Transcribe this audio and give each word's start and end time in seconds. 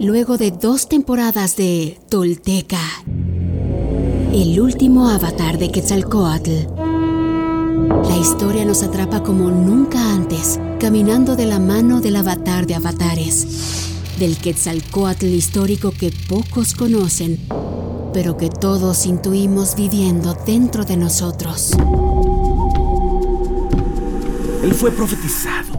luego 0.00 0.38
de 0.38 0.52
dos 0.52 0.88
temporadas 0.88 1.56
de 1.56 1.98
Tolteca, 2.08 2.80
el 4.32 4.60
último 4.60 5.08
avatar 5.08 5.58
de 5.58 5.70
Quetzalcoatl. 5.70 6.50
La 8.08 8.16
historia 8.16 8.64
nos 8.64 8.82
atrapa 8.82 9.22
como 9.22 9.50
nunca 9.50 10.12
antes, 10.12 10.60
caminando 10.78 11.34
de 11.34 11.46
la 11.46 11.58
mano 11.58 12.00
del 12.00 12.16
avatar 12.16 12.66
de 12.66 12.76
avatares, 12.76 13.90
del 14.20 14.36
Quetzalcoatl 14.36 15.26
histórico 15.26 15.90
que 15.90 16.12
pocos 16.28 16.74
conocen, 16.74 17.38
pero 18.12 18.36
que 18.36 18.50
todos 18.50 19.04
intuimos 19.04 19.74
viviendo 19.74 20.34
dentro 20.46 20.84
de 20.84 20.96
nosotros. 20.96 21.72
Él 24.62 24.74
fue 24.74 24.92
profetizado, 24.92 25.77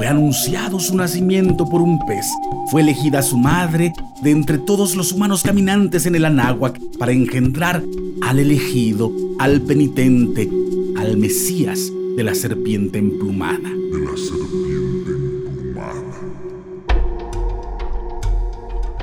fue 0.00 0.06
anunciado 0.06 0.80
su 0.80 0.96
nacimiento 0.96 1.68
por 1.68 1.82
un 1.82 1.98
pez, 2.06 2.24
fue 2.70 2.80
elegida 2.80 3.20
su 3.20 3.36
madre 3.36 3.92
de 4.22 4.30
entre 4.30 4.56
todos 4.56 4.96
los 4.96 5.12
humanos 5.12 5.42
caminantes 5.42 6.06
en 6.06 6.14
el 6.14 6.24
Anáhuac 6.24 6.80
para 6.98 7.12
engendrar 7.12 7.82
al 8.22 8.38
elegido, 8.38 9.12
al 9.38 9.60
penitente, 9.60 10.48
al 10.96 11.18
Mesías 11.18 11.92
de 12.16 12.24
la 12.24 12.34
serpiente 12.34 12.98
emplumada. 12.98 13.58
De 13.58 13.98
la 13.98 14.16
serpiente 14.16 15.10
emplumada. 15.10 16.02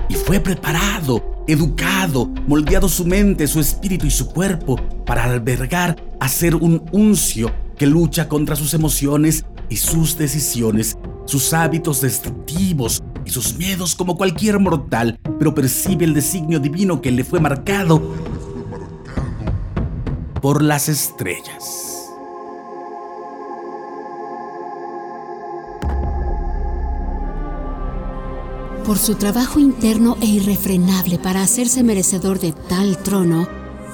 Y 0.09 0.15
fue 0.15 0.39
preparado, 0.39 1.43
educado, 1.47 2.25
moldeado 2.47 2.89
su 2.89 3.05
mente, 3.05 3.45
su 3.45 3.59
espíritu 3.59 4.07
y 4.07 4.09
su 4.09 4.29
cuerpo 4.29 4.77
para 5.05 5.25
albergar 5.25 5.95
a 6.19 6.27
ser 6.27 6.55
un 6.55 6.81
uncio 6.91 7.51
que 7.77 7.85
lucha 7.85 8.27
contra 8.27 8.55
sus 8.55 8.73
emociones 8.73 9.45
y 9.69 9.77
sus 9.77 10.17
decisiones, 10.17 10.97
sus 11.25 11.53
hábitos 11.53 12.01
destructivos 12.01 13.01
y 13.25 13.29
sus 13.29 13.55
miedos 13.57 13.95
como 13.95 14.15
cualquier 14.15 14.59
mortal, 14.59 15.19
pero 15.37 15.53
percibe 15.53 16.05
el 16.05 16.13
designio 16.13 16.59
divino 16.59 17.01
que 17.01 17.11
le 17.11 17.23
fue 17.23 17.39
marcado 17.39 18.01
por 20.41 20.61
las 20.63 20.87
estrellas. 20.87 21.87
Por 28.85 28.97
su 28.97 29.15
trabajo 29.15 29.59
interno 29.59 30.15
e 30.21 30.25
irrefrenable 30.25 31.19
para 31.19 31.41
hacerse 31.41 31.83
merecedor 31.83 32.39
de 32.39 32.53
tal 32.53 32.97
trono, 32.99 33.45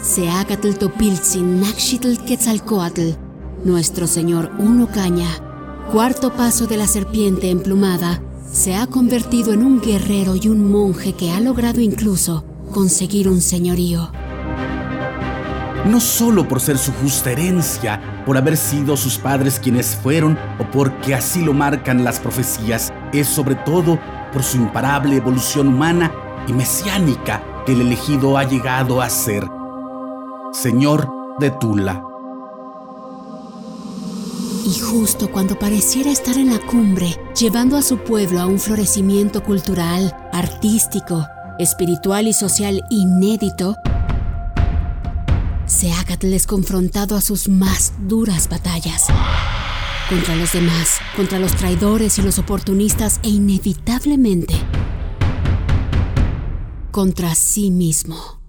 Seacatl 0.03 0.73
Topiltzin 0.73 1.61
Naxitl 1.61 2.23
Quetzalcoatl, 2.23 3.13
nuestro 3.63 4.05
señor 4.05 4.51
Uno 4.59 4.87
Caña, 4.87 5.25
cuarto 5.91 6.33
paso 6.33 6.67
de 6.67 6.77
la 6.77 6.87
serpiente 6.87 7.49
emplumada, 7.49 8.21
se 8.51 8.75
ha 8.75 8.87
convertido 8.87 9.53
en 9.53 9.63
un 9.63 9.81
guerrero 9.81 10.35
y 10.35 10.47
un 10.47 10.71
monje 10.71 11.13
que 11.13 11.31
ha 11.31 11.39
logrado 11.39 11.81
incluso 11.81 12.43
conseguir 12.71 13.27
un 13.27 13.41
señorío. 13.41 14.11
No 15.85 15.99
solo 15.99 16.47
por 16.47 16.61
ser 16.61 16.77
su 16.77 16.93
justa 16.93 17.31
herencia, 17.31 18.23
por 18.25 18.37
haber 18.37 18.55
sido 18.55 18.95
sus 18.95 19.17
padres 19.17 19.59
quienes 19.59 19.95
fueron 19.95 20.37
o 20.59 20.71
porque 20.71 21.13
así 21.13 21.43
lo 21.43 21.53
marcan 21.53 22.03
las 22.03 22.19
profecías, 22.19 22.93
es 23.11 23.27
sobre 23.27 23.55
todo 23.55 23.99
por 24.31 24.43
su 24.43 24.57
imparable 24.57 25.17
evolución 25.17 25.67
humana 25.67 26.11
y 26.47 26.53
mesiánica 26.53 27.43
que 27.65 27.73
el 27.73 27.81
elegido 27.81 28.37
ha 28.37 28.43
llegado 28.45 29.01
a 29.01 29.09
ser. 29.09 29.45
Señor 30.53 31.09
de 31.39 31.51
Tula. 31.51 32.12
Y 34.65 34.79
justo 34.79 35.29
cuando 35.29 35.59
pareciera 35.59 36.09
estar 36.09 36.37
en 36.37 36.51
la 36.51 36.59
cumbre, 36.59 37.17
llevando 37.37 37.75
a 37.77 37.81
su 37.81 37.97
pueblo 37.97 38.39
a 38.39 38.45
un 38.45 38.59
florecimiento 38.59 39.43
cultural, 39.43 40.15
artístico, 40.31 41.27
espiritual 41.59 42.27
y 42.27 42.33
social 42.33 42.81
inédito, 42.89 43.75
Seacatl 45.65 46.33
es 46.33 46.47
confrontado 46.47 47.15
a 47.15 47.21
sus 47.21 47.49
más 47.49 47.93
duras 48.07 48.47
batallas. 48.47 49.07
Contra 50.09 50.35
los 50.35 50.53
demás, 50.53 50.99
contra 51.15 51.39
los 51.39 51.55
traidores 51.55 52.17
y 52.19 52.21
los 52.21 52.39
oportunistas 52.39 53.19
e 53.23 53.29
inevitablemente 53.29 54.53
contra 56.93 57.33
sí 57.33 57.71
mismo. 57.71 58.42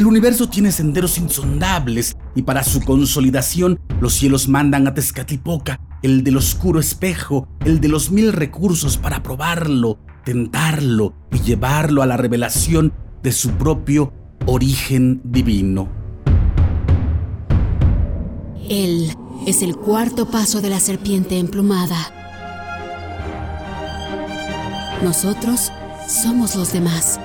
El 0.00 0.06
universo 0.06 0.48
tiene 0.48 0.72
senderos 0.72 1.18
insondables 1.18 2.16
y 2.34 2.40
para 2.40 2.64
su 2.64 2.80
consolidación 2.80 3.78
los 4.00 4.14
cielos 4.14 4.48
mandan 4.48 4.88
a 4.88 4.94
Tezcatlipoca, 4.94 5.78
el 6.02 6.24
del 6.24 6.38
oscuro 6.38 6.80
espejo, 6.80 7.46
el 7.66 7.82
de 7.82 7.88
los 7.88 8.10
mil 8.10 8.32
recursos 8.32 8.96
para 8.96 9.22
probarlo, 9.22 9.98
tentarlo 10.24 11.12
y 11.30 11.40
llevarlo 11.40 12.00
a 12.00 12.06
la 12.06 12.16
revelación 12.16 12.94
de 13.22 13.30
su 13.30 13.50
propio 13.50 14.10
origen 14.46 15.20
divino. 15.22 15.90
Él 18.70 19.14
es 19.46 19.60
el 19.60 19.76
cuarto 19.76 20.30
paso 20.30 20.62
de 20.62 20.70
la 20.70 20.80
serpiente 20.80 21.38
emplumada. 21.38 21.98
Nosotros 25.02 25.70
somos 26.08 26.56
los 26.56 26.72
demás 26.72 27.20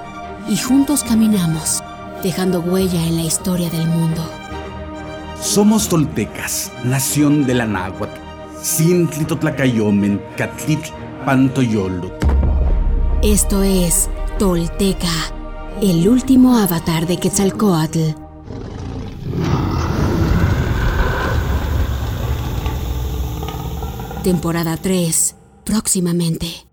y 0.50 0.58
juntos 0.58 1.06
caminamos 1.06 1.82
dejando 2.26 2.60
huella 2.60 3.06
en 3.06 3.18
la 3.18 3.22
historia 3.22 3.70
del 3.70 3.88
mundo. 3.88 4.20
Somos 5.40 5.88
toltecas, 5.88 6.72
nación 6.84 7.46
de 7.46 7.54
la 7.54 7.68
náhuatl, 7.68 8.20
Sintlitotlacayomen, 8.64 10.20
Catlit, 10.36 10.80
Pantoyolot. 11.24 12.26
Esto 13.22 13.62
es 13.62 14.10
Tolteca, 14.40 15.16
el 15.84 16.08
último 16.10 16.58
avatar 16.58 17.06
de 17.06 17.18
Quetzalcoatl. 17.18 18.00
Temporada 24.24 24.78
3, 24.78 25.36
próximamente. 25.64 26.65